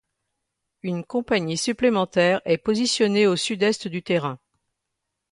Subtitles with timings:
[0.81, 4.39] Une compagnie supplémentaire est positionnée au sud-est du terrain.